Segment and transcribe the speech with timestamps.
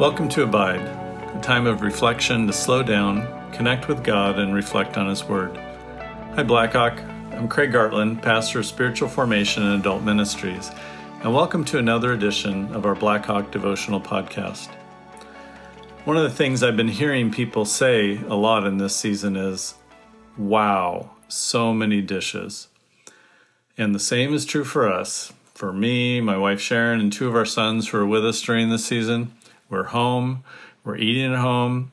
[0.00, 4.96] Welcome to Abide, a time of reflection to slow down, connect with God, and reflect
[4.96, 5.54] on His Word.
[6.36, 6.98] Hi, Blackhawk.
[7.32, 10.70] I'm Craig Gartland, pastor of spiritual formation and adult ministries,
[11.22, 14.68] and welcome to another edition of our Blackhawk devotional podcast.
[16.06, 19.74] One of the things I've been hearing people say a lot in this season is,
[20.38, 22.68] wow, so many dishes.
[23.76, 25.34] And the same is true for us.
[25.52, 28.70] For me, my wife Sharon, and two of our sons who are with us during
[28.70, 29.34] this season,
[29.70, 30.44] we're home,
[30.84, 31.92] we're eating at home,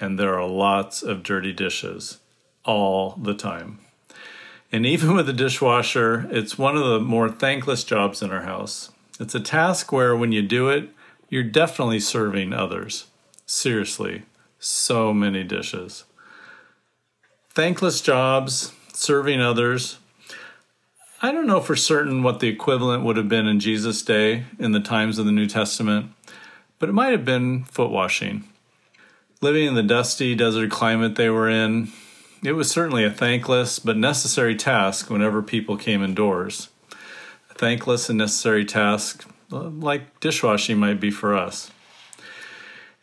[0.00, 2.18] and there are lots of dirty dishes
[2.64, 3.80] all the time.
[4.72, 8.90] And even with the dishwasher, it's one of the more thankless jobs in our house.
[9.18, 10.90] It's a task where when you do it,
[11.28, 13.06] you're definitely serving others.
[13.46, 14.22] Seriously,
[14.58, 16.04] so many dishes.
[17.50, 19.98] Thankless jobs, serving others.
[21.22, 24.72] I don't know for certain what the equivalent would have been in Jesus' day in
[24.72, 26.12] the times of the New Testament
[26.78, 28.44] but it might have been foot washing.
[29.40, 31.88] Living in the dusty desert climate they were in,
[32.42, 36.68] it was certainly a thankless but necessary task whenever people came indoors.
[37.50, 41.70] A thankless and necessary task, uh, like dishwashing might be for us.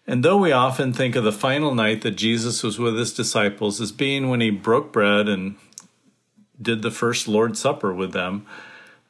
[0.05, 3.79] And though we often think of the final night that Jesus was with his disciples
[3.79, 5.55] as being when he broke bread and
[6.61, 8.45] did the first Lord's Supper with them,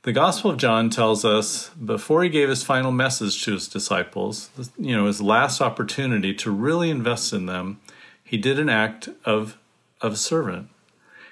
[0.04, 4.50] the Gospel of John tells us before he gave his final message to his disciples,
[4.78, 7.80] you know, his last opportunity to really invest in them,
[8.22, 9.58] he did an act of,
[10.02, 10.68] of servant.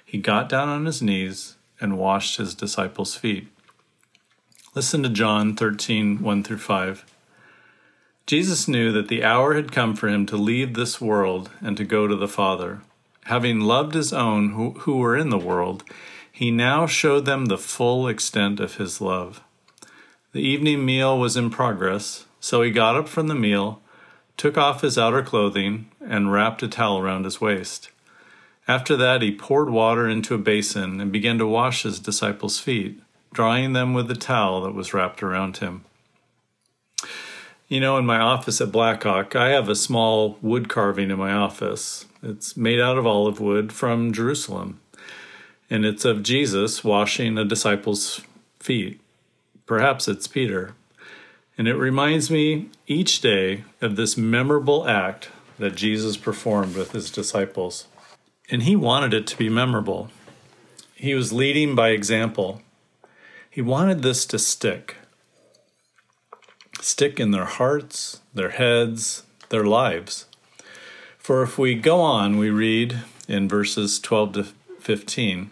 [0.06, 3.48] He got down on his knees and washed his disciples' feet.
[4.74, 7.06] Listen to John 13, 1 through 5.
[8.26, 11.84] Jesus knew that the hour had come for him to leave this world and to
[11.84, 12.82] go to the Father.
[13.26, 15.84] Having loved his own who, who were in the world,
[16.32, 19.44] he now showed them the full extent of his love.
[20.32, 23.82] The evening meal was in progress, so he got up from the meal,
[24.38, 27.90] took off his outer clothing, and wrapped a towel around his waist.
[28.68, 33.02] After that, he poured water into a basin and began to wash his disciples' feet,
[33.34, 35.84] drying them with the towel that was wrapped around him.
[37.68, 41.34] You know, in my office at Blackhawk, I have a small wood carving in my
[41.34, 42.06] office.
[42.24, 44.80] It's made out of olive wood from Jerusalem
[45.72, 48.22] and it's of Jesus washing a disciple's
[48.60, 49.00] feet.
[49.66, 50.74] Perhaps it's Peter.
[51.58, 57.10] And it reminds me each day of this memorable act that Jesus performed with his
[57.10, 57.88] disciples.
[58.50, 60.10] And he wanted it to be memorable.
[60.94, 62.62] He was leading by example.
[63.50, 64.98] He wanted this to stick
[66.82, 70.26] stick in their hearts, their heads, their lives.
[71.20, 74.44] For if we go on, we read in verses 12 to
[74.80, 75.52] 15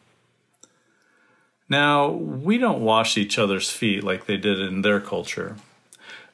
[1.71, 5.55] Now, we don't wash each other's feet like they did in their culture,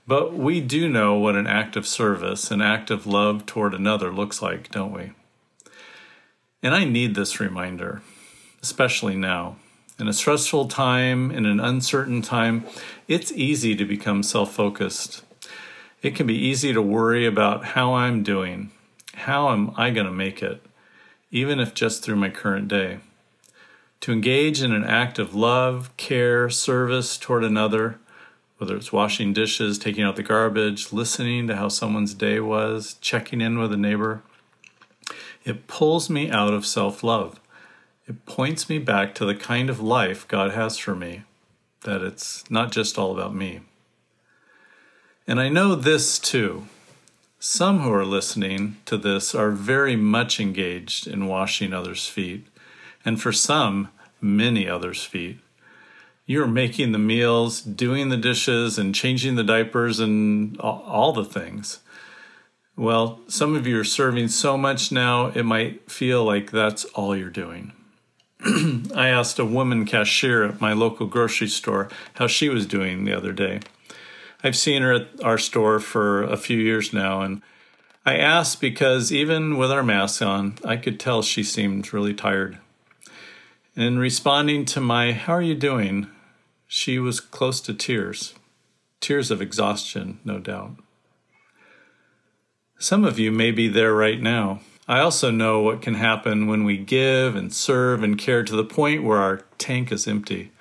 [0.07, 4.11] but we do know what an act of service, an act of love toward another
[4.11, 5.11] looks like, don't we?
[6.63, 8.01] And I need this reminder,
[8.63, 9.57] especially now.
[9.99, 12.65] In a stressful time, in an uncertain time,
[13.07, 15.23] it's easy to become self focused.
[16.01, 18.71] It can be easy to worry about how I'm doing.
[19.13, 20.65] How am I going to make it,
[21.29, 23.01] even if just through my current day?
[24.02, 28.00] To engage in an act of love, care, service toward another,
[28.58, 33.41] whether it's washing dishes, taking out the garbage, listening to how someone's day was, checking
[33.41, 34.24] in with a neighbor,
[35.44, 37.40] it pulls me out of self love.
[38.08, 41.24] It points me back to the kind of life God has for me,
[41.81, 43.62] that it's not just all about me.
[45.28, 46.68] And I know this too.
[47.40, 52.47] Some who are listening to this are very much engaged in washing others' feet
[53.07, 53.87] and for some,
[54.19, 55.39] many others' feet.
[56.25, 61.79] You're making the meals, doing the dishes, and changing the diapers and all the things.
[62.75, 67.15] Well, some of you are serving so much now, it might feel like that's all
[67.15, 67.71] you're doing.
[68.93, 73.15] I asked a woman cashier at my local grocery store how she was doing the
[73.15, 73.61] other day.
[74.43, 77.41] I've seen her at our store for a few years now, and
[78.05, 82.57] I asked because even with our masks on, I could tell she seemed really tired.
[83.78, 86.08] In responding to my, How are you doing?
[86.66, 88.34] she was close to tears.
[89.02, 90.78] Tears of exhaustion, no doubt.
[92.79, 94.62] Some of you may be there right now.
[94.88, 98.64] I also know what can happen when we give and serve and care to the
[98.64, 100.52] point where our tank is empty.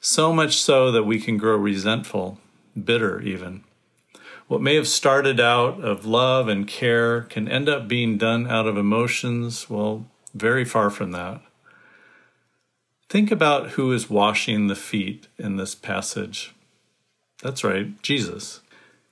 [0.00, 2.40] So much so that we can grow resentful,
[2.74, 3.62] bitter even.
[4.48, 8.66] What may have started out of love and care can end up being done out
[8.66, 11.40] of emotions, well, very far from that.
[13.12, 16.54] Think about who is washing the feet in this passage.
[17.42, 18.60] That's right, Jesus.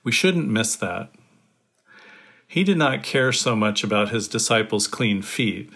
[0.03, 1.11] We shouldn't miss that.
[2.47, 5.69] He did not care so much about his disciples' clean feet,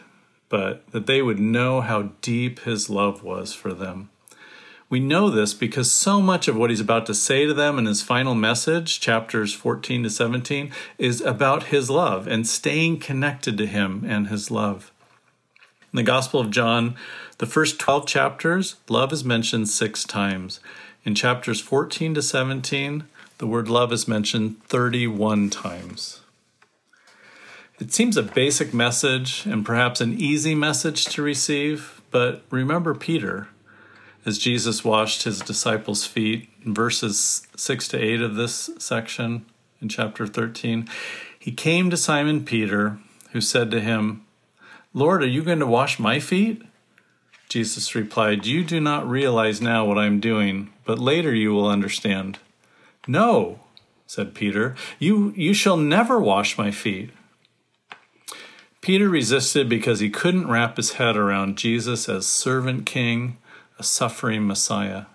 [0.50, 4.10] but that they would know how deep his love was for them.
[4.90, 7.86] We know this because so much of what he's about to say to them in
[7.86, 13.68] his final message, chapters 14 to 17, is about his love and staying connected to
[13.68, 14.92] him and his love.
[15.96, 16.98] In the Gospel of John,
[17.38, 20.60] the first 12 chapters, love is mentioned six times.
[21.06, 23.06] In chapters 14 to 17,
[23.38, 26.20] the word love is mentioned 31 times.
[27.80, 33.48] It seems a basic message and perhaps an easy message to receive, but remember Peter
[34.26, 39.46] as Jesus washed his disciples' feet verses 6 to 8 of this section
[39.82, 40.90] in chapter 13.
[41.40, 42.98] He came to Simon Peter,
[43.32, 44.25] who said to him,
[44.96, 46.62] Lord, are you going to wash my feet?
[47.50, 51.68] Jesus replied, You do not realize now what I am doing, but later you will
[51.68, 52.40] understand.
[53.06, 53.60] No,
[54.08, 57.10] said Peter, you, you shall never wash my feet.
[58.80, 63.38] Peter resisted because he couldn't wrap his head around Jesus as servant king,
[63.78, 65.08] a suffering Messiah.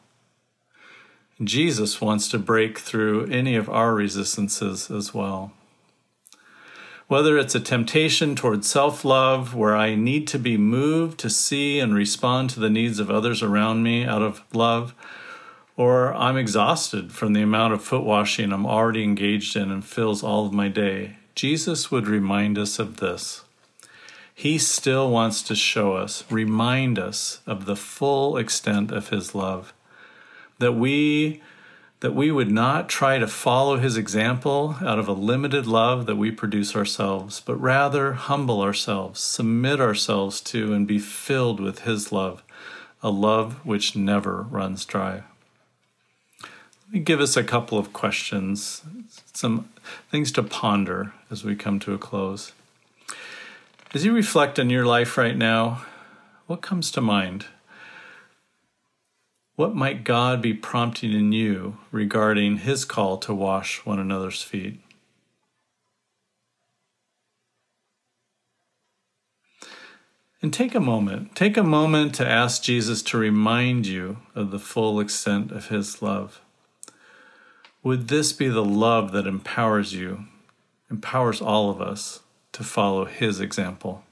[1.43, 5.53] Jesus wants to break through any of our resistances as well.
[7.11, 11.81] Whether it's a temptation toward self love, where I need to be moved to see
[11.81, 14.95] and respond to the needs of others around me out of love,
[15.77, 20.23] or I'm exhausted from the amount of foot washing I'm already engaged in and fills
[20.23, 23.43] all of my day, Jesus would remind us of this.
[24.33, 29.75] He still wants to show us, remind us of the full extent of his love.
[30.61, 31.43] That we
[32.01, 36.17] that we would not try to follow his example out of a limited love that
[36.17, 42.11] we produce ourselves, but rather humble ourselves, submit ourselves to, and be filled with his
[42.11, 42.43] love,
[43.03, 45.23] a love which never runs dry.
[46.43, 48.83] Let me give us a couple of questions,
[49.35, 49.69] some
[50.11, 52.53] things to ponder as we come to a close.
[53.93, 55.85] As you reflect on your life right now,
[56.47, 57.47] what comes to mind?
[59.61, 64.81] What might God be prompting in you regarding His call to wash one another's feet?
[70.41, 74.59] And take a moment, take a moment to ask Jesus to remind you of the
[74.59, 76.41] full extent of His love.
[77.83, 80.25] Would this be the love that empowers you,
[80.91, 82.21] empowers all of us?
[82.53, 84.03] to follow his example.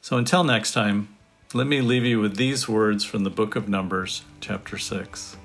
[0.00, 1.13] So until next time,
[1.54, 5.36] let me leave you with these words from the book of Numbers, chapter 6.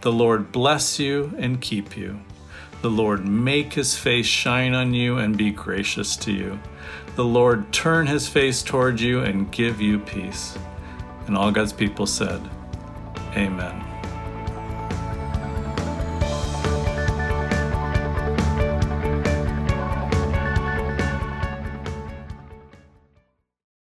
[0.00, 2.18] The Lord bless you and keep you.
[2.82, 6.58] The Lord make his face shine on you and be gracious to you.
[7.14, 10.58] The Lord turn his face toward you and give you peace.
[11.28, 12.40] And all God's people said,
[13.36, 13.95] Amen.